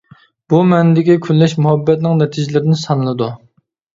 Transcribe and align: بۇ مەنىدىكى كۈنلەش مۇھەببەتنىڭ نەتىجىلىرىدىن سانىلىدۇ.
بۇ 0.53 0.59
مەنىدىكى 0.69 1.17
كۈنلەش 1.25 1.53
مۇھەببەتنىڭ 1.65 2.17
نەتىجىلىرىدىن 2.21 2.79
سانىلىدۇ. 2.87 3.31